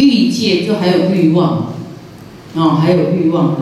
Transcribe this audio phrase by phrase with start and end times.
[0.00, 1.74] 欲界就还有欲望，
[2.54, 3.60] 哦，还有欲望的。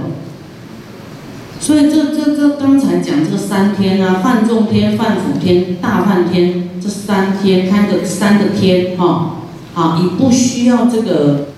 [1.61, 9.41] 所以这这这刚才讲这三天啊，犯众天、犯福天、大梵天这三天，它的三个天哈，
[9.75, 11.49] 好，你不需要这个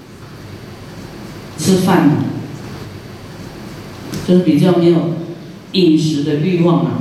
[1.59, 2.17] 吃饭的，
[4.27, 5.11] 就是比较没有
[5.73, 6.93] 饮食的欲望啊。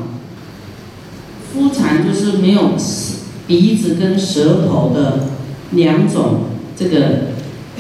[1.54, 2.74] 夫禅就是没有
[3.48, 5.30] 鼻子跟舌头的
[5.72, 6.42] 两种
[6.76, 7.30] 这个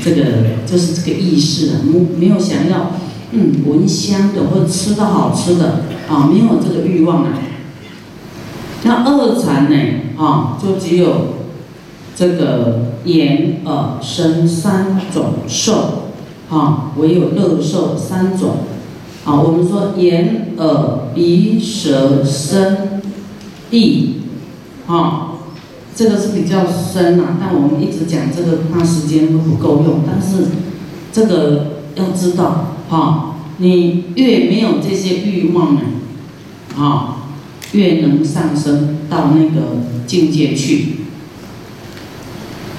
[0.03, 0.23] 这个
[0.65, 2.91] 就是这个意识啊，没没有想要。
[3.31, 7.29] 嗯，闻香的或者吃到好吃的啊，没有这个欲望啊。
[8.81, 9.77] 那二禅呢
[10.17, 11.35] 啊，就只有
[12.15, 16.13] 这个眼耳身三种受
[16.49, 18.49] 啊，唯有乐受三种
[19.25, 19.39] 啊。
[19.39, 23.01] 我们说眼耳鼻舌身
[23.69, 24.21] 意
[24.87, 25.28] 啊，
[25.99, 29.99] 这个是比较深呐，但我们一直讲这个，怕时间都不够用。
[30.07, 30.45] 但是
[31.11, 32.75] 这个要知道。
[32.87, 35.81] 哈，你越没有这些欲望呢，
[36.77, 37.17] 啊，
[37.73, 40.99] 越能上升到那个境界去。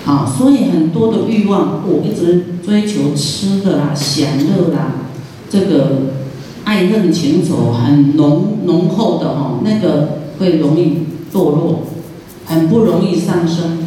[0.07, 4.95] 啊，所以很多的欲望，我一直追求吃的啦、享乐啦，
[5.51, 6.15] 这个
[6.65, 11.01] 爱恨情仇很浓浓厚的哈，那个会容易
[11.31, 11.83] 堕落，
[12.51, 13.79] 很不容易上升。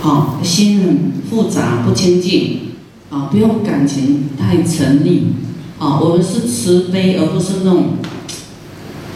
[0.00, 2.60] 好，心很复杂，不清净。
[3.08, 5.20] 啊，不用感情太沉溺，
[5.78, 7.84] 啊，我们是慈悲，而不是那种，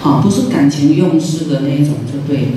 [0.01, 2.48] 啊，不是感情用事的那一种，就对了。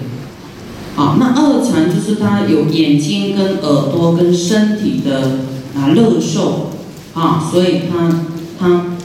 [0.95, 5.39] 好，那二禅就是他有眼睛跟耳朵跟身体的
[5.75, 6.69] 啊乐受，
[7.15, 8.21] 啊，所以他
[8.59, 8.95] 他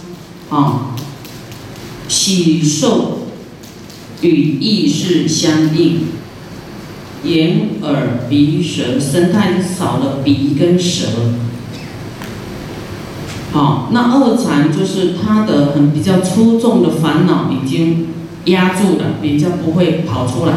[0.54, 0.94] 啊
[2.08, 3.27] 喜受
[4.22, 6.00] 与意识相应，
[7.24, 11.06] 眼耳鼻舌身，态少了鼻跟舌。
[13.52, 18.08] 好，那二禅就是他的很比较粗重的烦恼已经
[18.44, 20.52] 压住了，比较不会跑出来。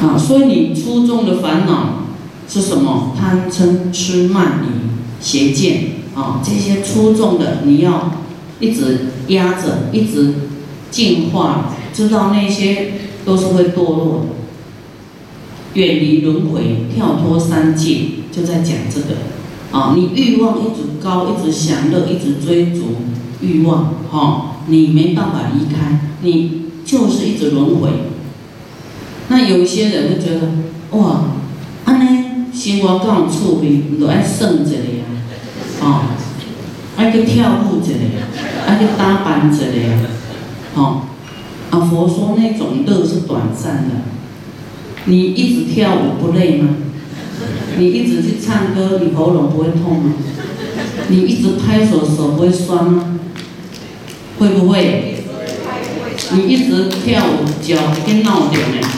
[0.00, 2.04] 啊，所以你粗重的烦恼
[2.48, 3.14] 是什么？
[3.18, 8.12] 贪嗔痴慢疑邪见啊，这些粗重的你要
[8.60, 10.34] 一直压着，一直
[10.90, 12.92] 净化，知道那些
[13.24, 14.26] 都是会堕落的，
[15.74, 19.16] 远离轮回，跳脱三界，就在讲这个。
[19.72, 22.98] 啊，你欲望一直高，一直享乐，一直追逐
[23.40, 27.90] 欲望，哈，你没办法离开，你就是一直轮回。
[29.26, 31.24] 那有一些人会觉得，哇，
[31.84, 35.04] 安尼生活够有趣味，你都爱耍一个呀，
[35.82, 36.02] 哦，
[36.96, 37.92] 爱去跳舞一个，
[38.68, 41.02] 爱去打扮一个，哦，
[41.70, 43.94] 啊，佛说那种乐是短暂的，
[45.04, 46.76] 你一直跳舞不累吗？
[47.78, 50.14] 你一直去唱歌，你喉咙不会痛吗？
[51.08, 53.18] 你一直拍手，手不会酸吗？
[54.38, 55.16] 会不会？
[56.32, 58.88] 你一直跳舞，脚跟闹点呢？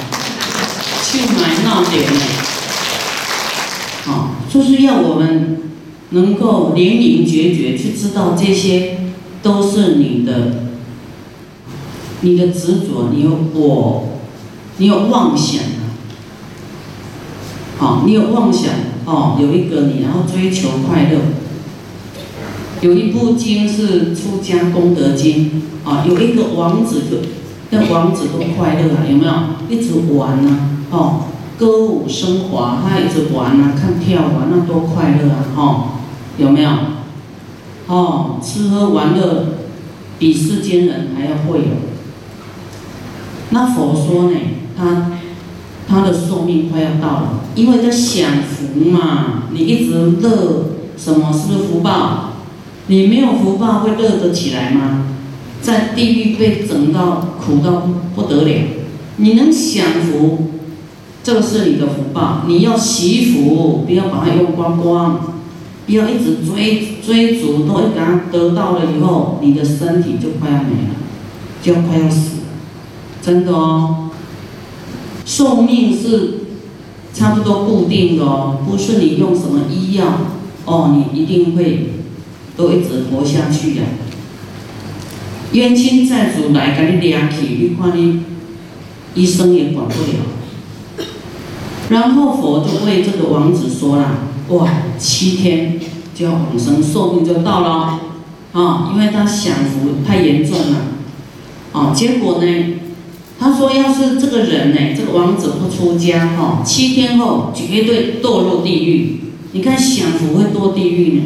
[1.04, 2.20] 去买闹点呢？
[4.04, 5.58] 好，就是要我们
[6.10, 8.98] 能够灵灵觉觉去知道，这些
[9.42, 10.69] 都是你的，
[12.22, 14.08] 你的执着，你有我，
[14.78, 15.62] 你有妄想。
[17.78, 18.72] 哦，你有妄想
[19.06, 21.18] 哦，有一个你，然后追求快乐。
[22.82, 27.18] 有一部经是《出家功德经》啊，有一个王子的，
[27.70, 29.32] 那王子多快乐啊，有没有？
[29.68, 30.50] 一直玩呐，
[30.90, 31.24] 哦，
[31.58, 35.84] 歌舞升华，他一直玩呐，看跳舞，那多快乐啊，哦，
[36.38, 36.70] 有没有？
[37.86, 39.46] 哦，吃喝玩乐
[40.18, 41.89] 比世间人还要会有。
[43.50, 44.36] 那佛说呢，
[44.76, 45.12] 他。
[45.92, 50.66] 他的寿命快要到了，因为在享福嘛，你一直乐，
[50.96, 52.34] 什么是不是福报？
[52.86, 55.06] 你没有福报会乐得起来吗？
[55.60, 58.54] 在地狱被整到苦到不得了，
[59.16, 60.50] 你能享福，
[61.24, 62.42] 这个是你的福报。
[62.46, 65.20] 你要惜福，不要把它用光光，
[65.86, 70.94] 不要一直追追逐，都一刚得到了以后，你的身体就快要没了，
[71.60, 72.39] 就要快要死，
[73.22, 74.10] 真的哦。
[75.24, 76.40] 寿命是
[77.14, 80.06] 差不多固定的哦，不是你用什么医药
[80.64, 81.92] 哦，你一定会
[82.56, 83.82] 都一直活下去的。
[85.52, 88.22] 冤亲债主来给你抓去，你看你
[89.14, 91.06] 医生也管不了。
[91.90, 94.18] 然后佛就为这个王子说了：
[94.48, 94.68] 哇，
[94.98, 95.78] 七天
[96.14, 98.00] 就要往生，寿命就到了
[98.52, 100.76] 啊，因为他享福太严重了
[101.72, 101.92] 啊。
[101.94, 102.74] 结果呢？
[103.40, 109.20] 他说：“要是这个人呢，这个王子不出家，哈，七天后绝对堕入地狱，
[109.52, 111.22] 你看享福会堕地狱呢，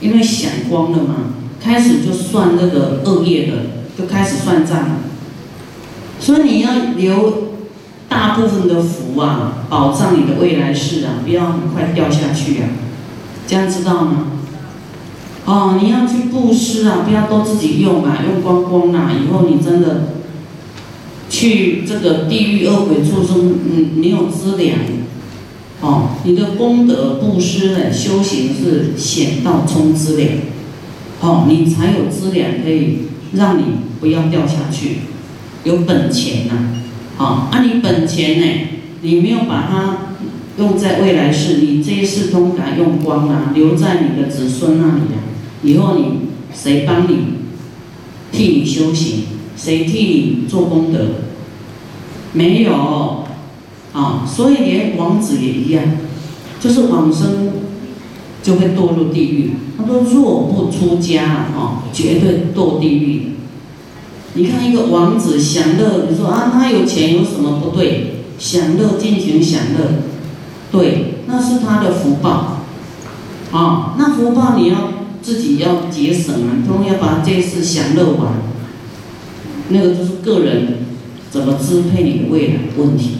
[0.00, 1.14] 因为享光了嘛，
[1.62, 3.52] 开始就算那个恶业的，
[3.96, 4.96] 就开始算账了。
[6.18, 7.50] 所以你要留
[8.08, 12.68] 大部分的福啊，保障你的未来世啊，不要很快掉下去啊，
[13.46, 14.26] 这样知道吗？
[15.44, 20.14] 哦，你要去布施啊，不要都自己用啊，用光光啊，以后你真的
[21.34, 24.78] 去这个地狱恶鬼畜生，嗯，没有资粮。
[25.80, 30.30] 哦，你的功德布施呢，修行是显道充资粮，
[31.20, 32.98] 哦，你才有资粮可以
[33.32, 33.62] 让你
[33.98, 34.98] 不要掉下去，
[35.64, 36.70] 有本钱呐。
[37.18, 38.46] 啊，那你本钱呢，
[39.02, 40.14] 你没有把它
[40.56, 45.18] 用在未来世，你这一世都给用光啊，留在你的子孙那里啊。
[45.64, 47.16] 以后你谁帮你
[48.30, 49.24] 替你修行？
[49.56, 50.98] 谁替你做功德？
[52.32, 53.24] 没有
[53.92, 55.84] 啊，所以连王子也一样，
[56.60, 57.52] 就是往生
[58.42, 59.52] 就会堕入地狱。
[59.78, 63.32] 他说：若不出家啊，绝对堕地狱。
[64.34, 68.24] 你看一个王子享乐，你说啊，他有钱有什么不对？
[68.38, 70.02] 享乐尽情享乐，
[70.72, 72.58] 对，那是他的福报。
[73.52, 74.76] 啊，那福报你要。
[75.24, 78.34] 自己要节省啊，都要把这次享乐完。
[79.74, 80.78] 那个就是个人
[81.32, 83.16] 怎么支配你的未来问题，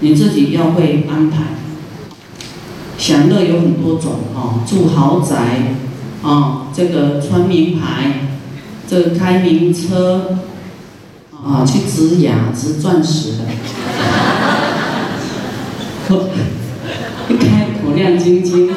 [0.00, 1.44] 你自己要会安排。
[2.98, 5.76] 享乐有很多种啊，住豪宅
[6.22, 8.28] 啊，这个穿名牌，
[8.88, 10.38] 这个开名车
[11.32, 13.44] 啊，去植牙植钻石的，
[17.28, 18.68] 一 开口亮晶晶。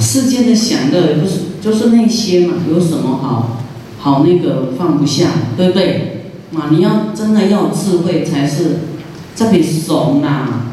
[0.00, 2.54] 世间的享乐不是就是那些嘛？
[2.70, 3.63] 有什么好
[4.04, 6.24] 好那个放不下，对不对？
[6.54, 8.80] 啊，你要真的要智慧才是，
[9.34, 10.66] 这笔怂呐，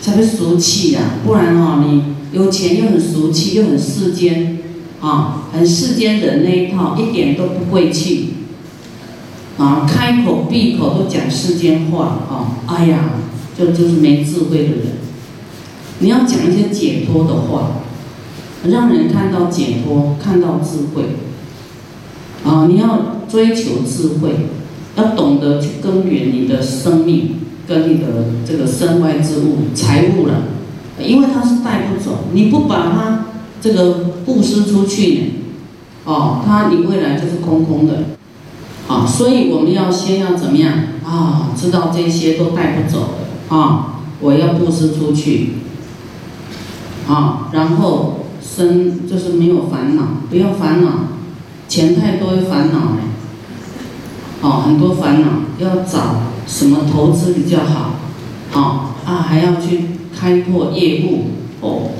[0.00, 1.00] 才会俗气呀。
[1.24, 2.02] 不然哦，你
[2.36, 4.58] 有钱又很俗气，又很世间，
[5.00, 8.34] 啊，很世间人那一套，一点都不贵气，
[9.58, 13.10] 啊，开口闭口都讲世间话，啊，哎呀，
[13.56, 14.86] 就就是没智慧的人。
[16.00, 17.76] 你要讲一些解脱的话。
[18.64, 21.02] 让人看到解脱，看到智慧，
[22.44, 22.66] 啊！
[22.68, 24.48] 你要追求智慧，
[24.96, 27.36] 要懂得去根源你的生命
[27.66, 28.06] 跟你的
[28.46, 30.42] 这个身外之物、财物了，
[30.98, 33.26] 因为它是带不走，你不把它
[33.60, 33.92] 这个
[34.24, 35.32] 布施出去，
[36.04, 38.04] 哦，它你未来就是空空的，
[38.88, 39.06] 啊！
[39.06, 40.72] 所以我们要先要怎么样
[41.04, 41.52] 啊？
[41.56, 43.14] 知道这些都带不走
[43.48, 44.00] 啊！
[44.20, 45.50] 我要布施出去，
[47.08, 48.18] 啊，然后。
[48.44, 50.90] 生就是没有烦恼，不要烦恼，
[51.72, 53.08] 钱太多烦恼哎，
[54.42, 55.28] 哦，很多烦恼，
[55.58, 56.16] 要找
[56.46, 57.94] 什么投资比较好，
[58.52, 59.80] 哦啊还要去
[60.14, 61.30] 开拓业务。
[61.62, 61.92] 哦，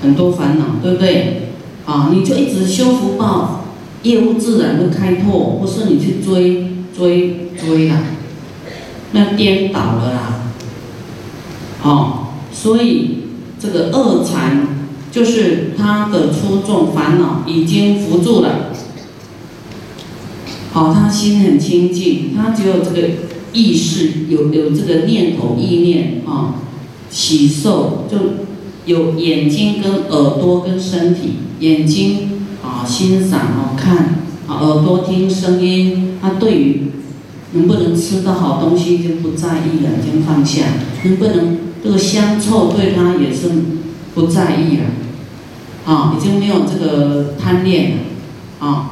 [0.00, 1.50] 很多烦恼，对不对？
[1.84, 3.64] 啊，你就一直修福报，
[4.04, 7.98] 业务自然会开拓，不是你去追追追啦，
[9.12, 10.40] 那颠倒了啦，
[11.82, 13.24] 哦，所以
[13.60, 14.66] 这个恶禅。
[15.12, 18.69] 就是他的出众烦恼已经扶住了，
[20.72, 23.08] 好，他心很清净，他只有这个
[23.52, 26.54] 意识，有有这个念头意念啊，
[27.10, 28.16] 起受就
[28.86, 36.82] 有眼睛跟耳朵跟身体，眼睛啊欣赏啊看啊，耳朵听声音，他对于
[37.52, 40.62] 能不能吃到好东西就不在意了，已经放下，
[41.02, 43.48] 能不能这个香臭对他也是
[44.14, 44.84] 不在意了。
[45.84, 47.96] 啊，已经没有这个贪恋了，
[48.60, 48.90] 啊，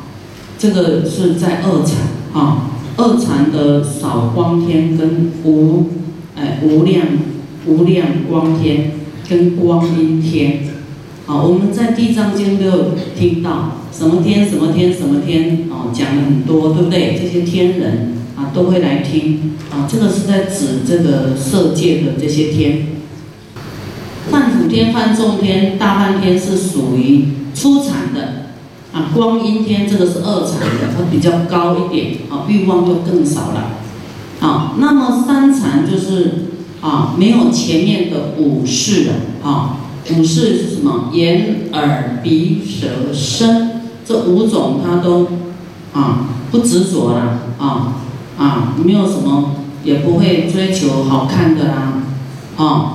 [0.59, 1.99] 这个是在二禅，
[2.33, 5.87] 啊，二禅的少光天跟无，
[6.35, 7.07] 哎，无量
[7.65, 8.91] 无量光天
[9.29, 10.65] 跟光阴天，
[11.27, 12.85] 啊，我们在地藏经都有
[13.17, 17.17] 听到什么天什么天什么天，啊，讲了很多，对不对？
[17.17, 22.87] 这些天人啊都会来听，啊，这个是在指这个色界的这些天。
[24.29, 28.48] 梵普天、梵众天、大梵天是属于初禅的，
[29.15, 33.71] 光阴天这个是二禅的，它比较高一点，啊，欲望就更少了，
[34.41, 36.47] 啊，那么三禅就是
[36.81, 39.77] 啊，没有前面的五识了，啊，
[40.11, 41.11] 五识是什么？
[41.13, 45.29] 眼、耳、鼻、舌、身这五种，它都
[45.93, 47.95] 啊不执着了，啊
[48.39, 51.93] 啊，没有什么，也不会追求好看的啦，
[52.57, 52.95] 啊。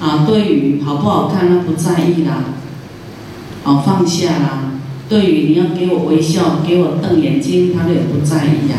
[0.00, 2.42] 啊，对于好不好看，他不在意啦，
[3.64, 4.69] 哦，放下啦。
[5.10, 8.76] 对于你要给我微笑，给我瞪眼睛，他也不在意呀。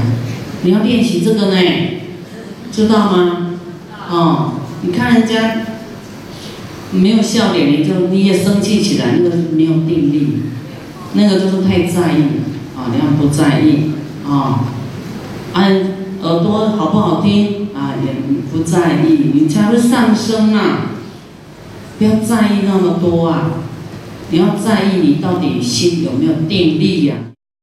[0.64, 1.62] 你要练习这个呢，
[2.72, 3.58] 知道吗？
[4.10, 5.64] 哦，你看人家
[6.94, 10.44] 没有笑脸，你就你也生气起来，那个没有定力，
[11.16, 12.24] 那个就是太在意
[12.78, 12.88] 啊！
[12.94, 13.92] 你要不在意
[14.26, 14.64] 啊，
[15.52, 15.74] 按
[16.22, 18.14] 耳朵好不好听啊，也
[18.52, 20.92] 不在意，你才会上升啊！
[22.00, 23.52] 不要在意那么多啊！
[24.32, 27.16] 你要在意你到底心有没有定力呀？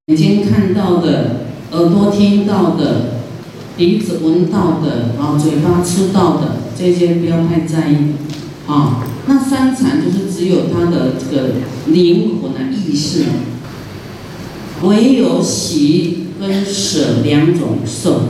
[0.07, 3.23] 眼睛看到的，耳朵听到的，
[3.77, 7.97] 鼻子闻到的，啊，嘴巴吃到的，这些不要太在意
[8.67, 9.05] 啊。
[9.27, 11.55] 那三禅就是只有他的这个
[11.87, 13.25] 灵魂的意识，
[14.83, 18.23] 唯有喜跟舍两种受，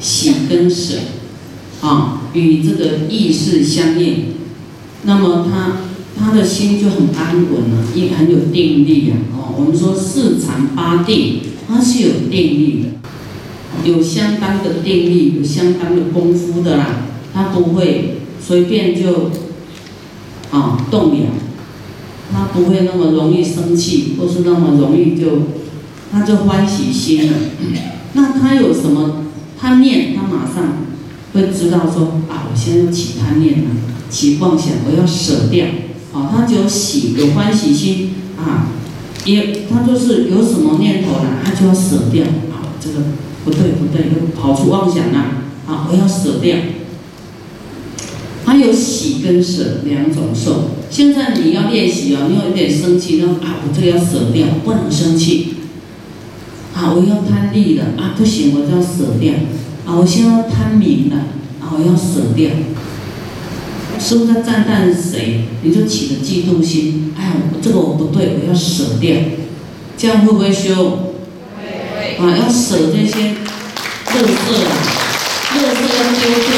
[0.00, 0.98] 喜跟舍，
[1.80, 4.34] 啊，与这个意识相应，
[5.02, 5.85] 那么他
[6.18, 9.14] 他的心就很安稳了，也很有定力啊。
[9.36, 19.30] 哦，我们说四禅八定，它是有定力的，有相当的定力，有相当的功夫的啦，他不会随便就。
[20.48, 21.26] 啊，动摇，
[22.32, 25.42] 他不会那么容易生气，或是那么容易就，
[26.12, 27.32] 他就欢喜心了。
[28.12, 29.26] 那他有什么
[29.58, 30.86] 贪念，他马上
[31.34, 33.70] 会知道说啊，我现在起贪念了，
[34.08, 35.66] 起妄想，我要舍掉。
[36.16, 38.68] 啊，他只有喜，有欢喜心啊，
[39.26, 42.24] 也他就是有什么念头了，他就要舍掉。
[42.24, 43.00] 啊，这个
[43.44, 45.18] 不对不对，又跑出妄想了，
[45.66, 46.56] 啊，我要舍掉。
[48.46, 50.70] 他有喜跟舍两种受。
[50.88, 55.56] 现在你要练习哦，你有一点生气，那啊，我这个要舍掉，不能生气。
[56.72, 59.34] 啊，我要贪利的啊，不行，我就要舍掉。
[59.84, 61.16] 啊，我现在贪名的
[61.60, 62.50] 啊，我要舍掉。
[63.98, 67.12] 师傅在赞叹谁，你就起了嫉妒心。
[67.18, 69.16] 哎呀，这个我不对，我要舍掉。
[69.96, 71.14] 这样会不会修？
[71.56, 72.16] 会。
[72.18, 73.34] 啊，要舍这些
[74.14, 74.26] 乐色，
[75.54, 76.48] 乐色要丢掉，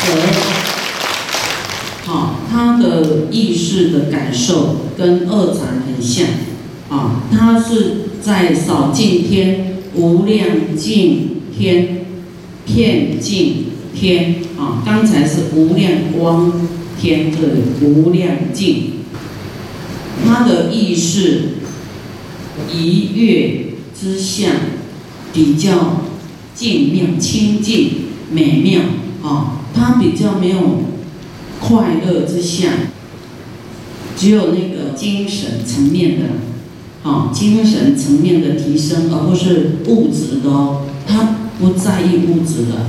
[0.00, 0.04] 舍。
[2.10, 6.26] 啊，他的意识的感受跟二禅很像，
[6.90, 12.04] 啊，他是在扫净天、无量净天、
[12.66, 13.66] 片尽
[14.04, 16.52] 天，啊，刚才是无量光
[17.00, 19.00] 天这里无量净，
[20.26, 21.54] 他的意识
[22.70, 23.68] 一跃
[23.98, 24.50] 之相
[25.32, 26.02] 比较
[26.54, 27.92] 静妙、清净、
[28.30, 28.82] 美妙，
[29.22, 30.84] 啊，他比较没有。
[31.60, 32.70] 快乐之相，
[34.18, 40.82] 只有那个精神层面的，啊，精神层面的提升，而不是物质的哦。
[41.06, 42.84] 他不在意物质的，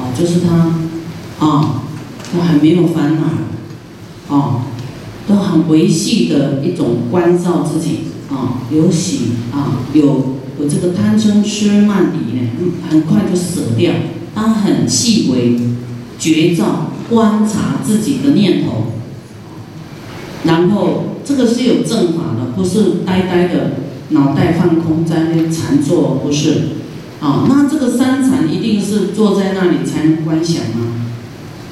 [0.00, 1.82] 啊，就是他，啊，
[2.32, 4.62] 他还没有烦恼，啊，
[5.28, 10.02] 都很维系的一种关照自己，啊，有喜，啊，有
[10.58, 12.50] 有这个贪嗔痴慢疑呢，
[12.88, 13.92] 很快就舍掉，
[14.34, 15.60] 他很细微，
[16.18, 16.86] 觉照。
[17.10, 18.92] 观察自己的念头，
[20.44, 23.72] 然后这个是有正法的，不是呆呆的
[24.10, 26.68] 脑袋放空在那禅坐，不是，
[27.20, 31.06] 啊，那这个三禅一定是坐在那里才能观想吗？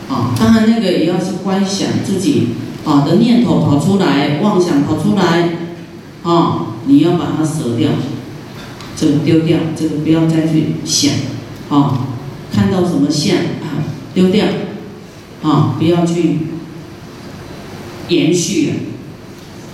[0.09, 2.49] 啊，当然那个也要是观想自己
[2.85, 5.51] 啊的念头跑出来，妄想跑出来，
[6.23, 7.91] 啊，你要把它舍掉，
[8.97, 11.13] 这个丢掉，这个不要再去想，
[11.69, 12.07] 啊，
[12.53, 14.45] 看到什么相啊，丢掉。
[15.41, 16.39] 啊，不要去
[18.09, 18.75] 延续了，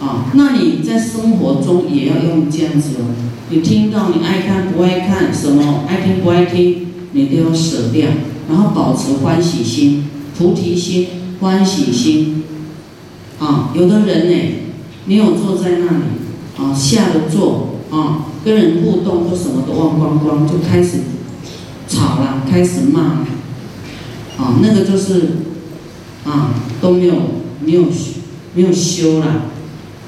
[0.05, 3.07] 啊，那你在生活中也要用这样子哦。
[3.49, 8.09] 你听到你爱看不爱看，什么爱听不爱听，你都要舍掉，
[8.49, 10.05] 然后保持欢喜心、
[10.37, 11.07] 菩提心、
[11.41, 12.45] 欢喜心。
[13.39, 14.55] 啊，有的人呢，
[15.07, 16.05] 没有坐在那里，
[16.59, 20.99] 啊，下了坐，啊，跟人互动都什么都忘光光，就开始
[21.89, 23.27] 吵了，开始骂了，
[24.37, 25.29] 啊，那个就是。
[26.27, 27.15] 啊，都没有
[27.61, 27.83] 没有
[28.55, 29.43] 没有修了，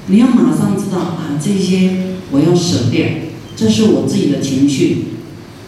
[0.07, 3.05] 你要马上知道啊，这些我要舍掉，
[3.55, 5.05] 这是我自己的情绪，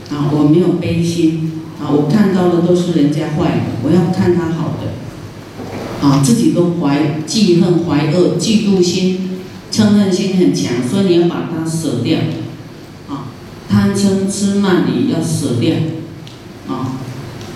[0.10, 9.40] 啊，我没有悲心，啊，我看到的都是人家坏的，我要看他好的，啊，自己都怀记恨、怀恶、嫉妒心、
[9.72, 12.20] 嗔恨心很强，所以你要把它舍掉，
[13.10, 13.28] 啊，
[13.70, 15.76] 贪嗔痴慢你要舍掉，
[16.68, 17.00] 啊，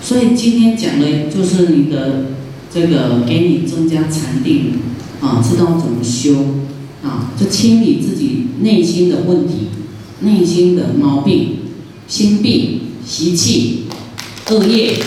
[0.02, 2.26] 所以今天讲的就是你的。
[2.74, 4.72] 这个给你增加禅定，
[5.20, 6.34] 啊，知道怎么修，
[7.04, 9.68] 啊，就清理自己内心的问题，
[10.20, 11.58] 内心的毛病、
[12.08, 13.84] 心病、习气、
[14.50, 14.98] 恶业，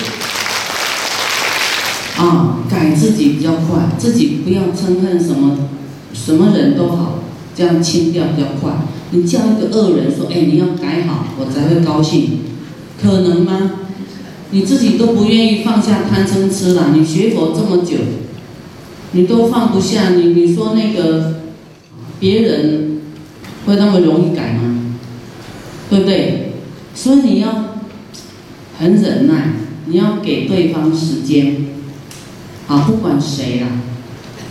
[2.17, 5.69] 啊，改自己比较快，自己不要嗔恨什么，
[6.13, 7.23] 什么人都好，
[7.55, 8.73] 这样清掉比较快。
[9.11, 12.39] 你叫一个恶人说，哎，你要改好，我才会高兴，
[13.01, 13.71] 可能吗？
[14.51, 17.97] 你自己都不愿意放下贪嗔痴了，你学佛这么久，
[19.13, 21.41] 你都放不下，你你说那个
[22.19, 23.01] 别人
[23.65, 24.95] 会那么容易改吗？
[25.89, 26.53] 对不对？
[26.93, 27.75] 所以你要
[28.77, 29.53] 很忍耐，
[29.85, 31.67] 你要给对方时间，
[32.67, 33.67] 啊，不管谁啦，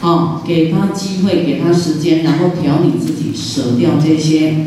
[0.00, 4.66] 啊，给他机会，给他时间，然后调你自己，舍掉这些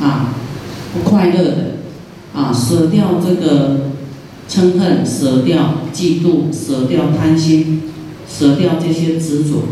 [0.00, 0.34] 啊
[0.94, 1.76] 不快乐的，
[2.34, 3.90] 啊，舍掉这个
[4.48, 7.82] 嗔恨，舍掉嫉妒，舍掉贪心，
[8.28, 9.62] 舍掉这些执着，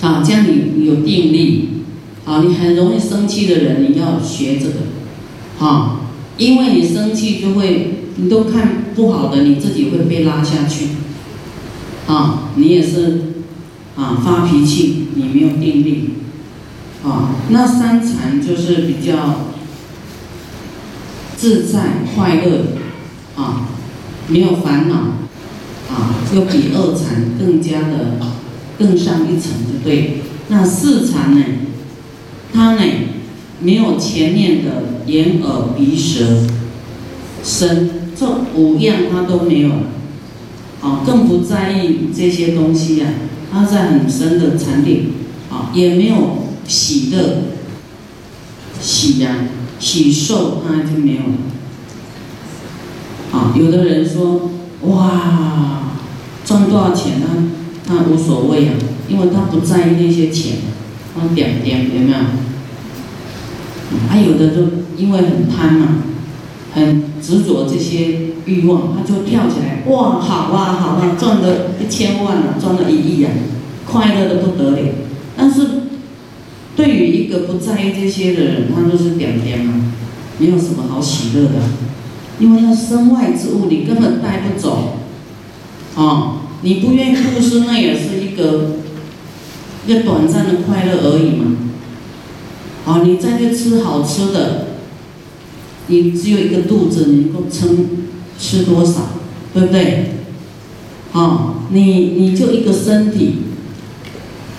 [0.00, 1.68] 啊，这样你有定力。
[2.24, 6.00] 啊，你很容易生气的人，你要学这个，啊，
[6.36, 10.88] 因为你生气就会，你都看不好的，你自己会被拉下去，
[12.06, 13.20] 啊，你也是，
[13.96, 16.10] 啊，发脾气，你没有定力，
[17.02, 19.46] 啊，那三禅就是比较
[21.34, 22.64] 自在快乐，
[23.36, 23.68] 啊，
[24.26, 24.96] 没有烦恼，
[25.90, 28.18] 啊，又比二禅更加的
[28.78, 31.44] 更上一层，就对，那四禅呢？
[32.52, 32.82] 他呢，
[33.60, 36.46] 没有前面的眼耳鼻舌
[37.42, 39.82] 身这五样，他都没有了，
[40.80, 43.06] 啊，更不在意这些东西呀。
[43.50, 45.12] 他在很深的禅定，
[45.50, 47.44] 啊，也没有喜乐、
[48.80, 49.48] 喜呀、
[49.80, 51.34] 喜受，他就没有了。
[53.32, 54.50] 啊，有的人说，
[54.82, 55.92] 哇，
[56.44, 57.26] 赚多少钱呢？
[57.88, 58.74] 他无所谓啊，
[59.08, 60.58] 因为他不在意那些钱。
[61.18, 62.18] 他点点有没有？
[64.08, 64.62] 还有的就
[64.96, 66.02] 因为很贪嘛，
[66.74, 73.32] 很执着这些欲望，他就跳起来，哇，好啊，好啊，赚了一千万了，赚了一亿啊，
[73.84, 74.78] 快乐的不得了。
[75.36, 75.66] 但是
[76.76, 79.92] 对于一个不在意这些的人，他就是点点嘛，
[80.38, 81.54] 没有什么好喜乐的，
[82.38, 84.98] 因为那身外之物你根本带不走，
[85.96, 88.76] 啊，你不愿意布施，那也是一个。
[89.86, 91.56] 一个短暂的快乐而已嘛，
[92.84, 94.66] 好，你再去吃好吃的，
[95.86, 97.86] 你只有一个肚子，你能够撑
[98.38, 99.08] 吃多少，
[99.54, 100.10] 对不对？
[101.12, 103.36] 好，你你就一个身体，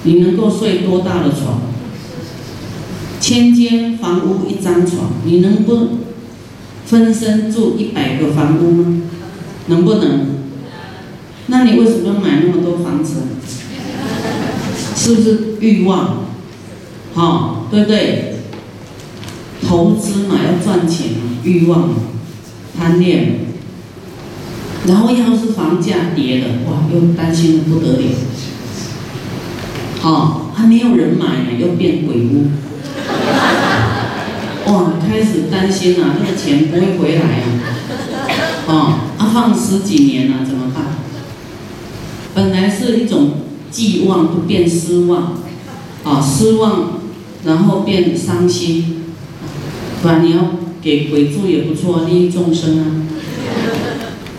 [0.01, 1.61] 你能够睡多大的床？
[3.19, 5.89] 千间房屋一张床，你能不
[6.87, 9.01] 分身住一百个房屋吗？
[9.67, 10.38] 能不能？
[11.49, 13.23] 那你为什么要买那么多房子？
[14.95, 16.25] 是不是欲望？
[17.13, 18.35] 好，对不对？
[19.67, 21.89] 投资嘛，要赚钱嘛，欲望，
[22.77, 23.47] 贪恋。
[24.87, 28.05] 然后要是房价跌了，哇，又担心的不得了。
[30.01, 32.47] 好，还没有人买呢，又变鬼屋。
[34.67, 37.45] 哇，开始担心了，那个钱不会回来啊。
[38.67, 38.71] 啊，
[39.17, 40.58] 啊，放十几年了，怎么？
[42.39, 43.31] 本来是一种。
[43.71, 45.33] 寄望都变失望，
[46.03, 46.93] 啊，失望，
[47.45, 49.03] 然后变伤心，
[50.01, 52.83] 不然你要给鬼住也不错，利益众生啊，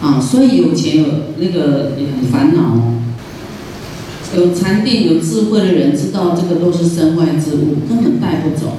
[0.03, 1.07] 啊，所以有钱有
[1.39, 2.95] 那个很烦恼哦。
[4.35, 8.79] 有禅定有智慧的人知道这个都是身外之物，根本带不走，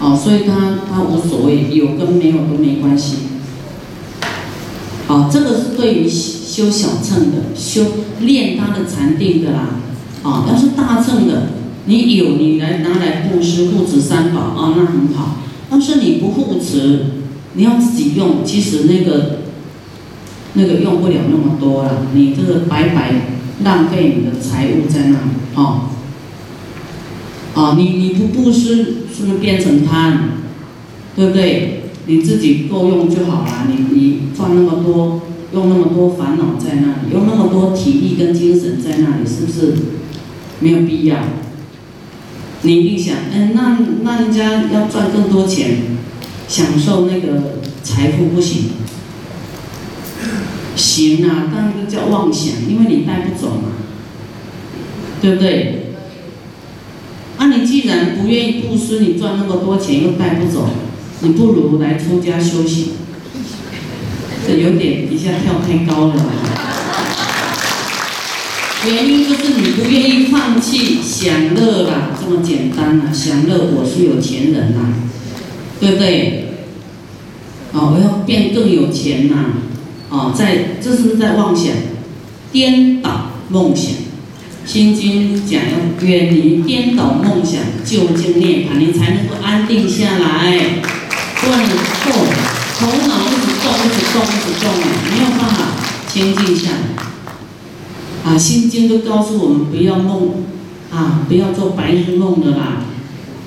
[0.00, 3.14] 啊，所以他他无所谓，有跟没有都没关系，
[5.06, 6.10] 啊，这个是对于。
[6.60, 7.86] 修小乘的，修
[8.20, 9.80] 炼他的禅定的啦，
[10.22, 11.52] 啊，要是大乘的，
[11.86, 15.36] 你有你来拿来布施护持三宝啊，那很好。
[15.70, 17.06] 但是你不护持，
[17.54, 19.38] 你要自己用，其实那个
[20.52, 23.14] 那个用不了那么多了，你这个白白
[23.64, 25.88] 浪费你的财物在那里，哦，
[27.54, 30.18] 啊，你你不布施，是不是变成贪？
[31.16, 31.84] 对不对？
[32.06, 35.22] 你自己够用就好了，你你赚那么多。
[35.52, 39.74] 用那么多烦恼在那里，用那么多体力跟精神在那里，是不是
[40.60, 41.18] 没有必要？
[42.62, 45.78] 你一定想，嗯，那那人家要赚更多钱，
[46.46, 48.64] 享受那个财富不行？
[50.76, 53.72] 行啊，但那个叫妄想，因为你带不走嘛，
[55.20, 55.94] 对不对？
[57.38, 60.68] 啊，你既然不愿意布施，你赚那么多钱又带不走，
[61.22, 62.88] 你不如来出家修行。
[64.54, 66.14] 有点一下跳太高了，
[68.86, 74.80] 原因就是你不愿意放弃享乐啦，这么简单呐，享乐我是有钱人呐，
[75.78, 76.46] 对不对？
[77.72, 79.36] 啊，我要变更有钱呐，
[80.10, 81.72] 啊，在这是在妄想，
[82.50, 83.92] 颠倒梦想，
[84.66, 90.58] 心经讲要远离颠倒梦想，就近涅槃，你才能够安定下来，
[91.40, 93.14] 不然你错，头脑。
[93.28, 94.74] 一直动，一直动，一直动啊，
[95.10, 95.58] 没有办法
[96.08, 96.76] 清静下来。
[98.24, 100.44] 啊，《心经》都告诉我们不要梦，
[100.92, 102.82] 啊，不要做白日梦的啦。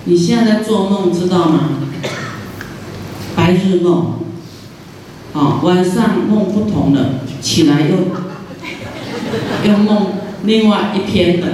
[0.06, 1.69] 你现在在做梦，知道吗？
[3.36, 4.19] 白日梦，
[5.34, 7.98] 啊，晚上梦不同的，起来又
[9.69, 10.08] 又梦
[10.43, 11.48] 另外一篇的，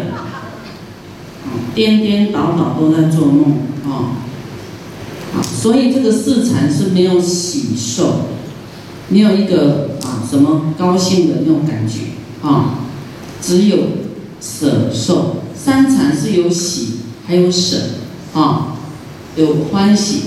[1.73, 4.23] 颠颠倒倒都在做梦，啊，
[5.59, 8.27] 所以这个四禅是没有喜受，
[9.09, 12.79] 没有一个啊什么高兴的那种感觉，啊，
[13.41, 13.77] 只有
[14.39, 15.35] 舍受。
[15.53, 17.77] 三禅是有喜，还有舍，
[18.33, 18.77] 啊，
[19.35, 20.21] 有欢喜。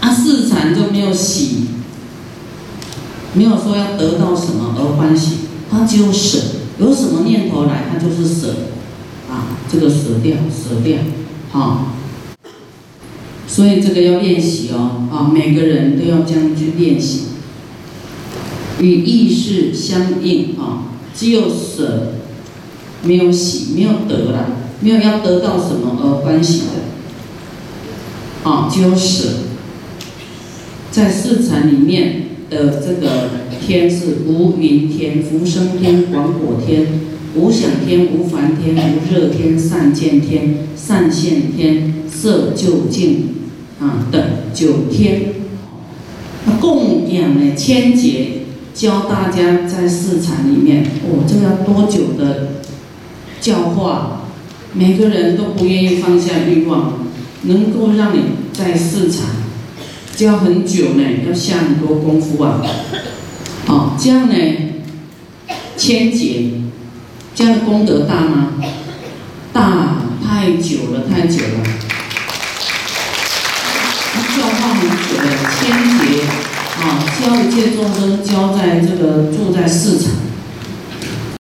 [0.00, 1.66] 啊，四禅就没有喜，
[3.34, 5.36] 没有说要得到什么而欢喜，
[5.70, 6.38] 他只有舍，
[6.78, 8.54] 有什么念头来，他就是舍，
[9.30, 10.98] 啊，这个舍掉，舍掉，
[11.52, 11.92] 啊，
[13.52, 17.24] 所以这个要练习哦，啊，每个人都要这样去练习，
[18.80, 22.14] 与意识相应啊，只有舍，
[23.04, 29.28] 没有喜，没有得了，没有要得到什么而欢喜的，啊，只有舍。
[30.90, 33.28] 在四禅里面的这个
[33.60, 36.86] 天是无云天、福生天、广果天、
[37.34, 43.41] 无想天、无烦天、无热天、善见天、善现天、色究竟
[43.82, 44.22] 啊等
[44.54, 45.34] 九天，
[46.60, 52.62] 供养呢千劫，教大家在市场里面，哦，这个要多久的
[53.40, 54.20] 教化？
[54.74, 56.94] 每个人都不愿意放下欲望，
[57.42, 59.26] 能够让你在市场。
[60.14, 62.62] 教很久呢，要下很多功夫啊！
[63.66, 64.34] 哦，这样呢，
[65.76, 66.50] 千劫，
[67.34, 68.52] 这样功德大吗？
[69.52, 71.91] 大，太久了，太久了。
[77.20, 80.21] 教一切众生，教在这个住在市场。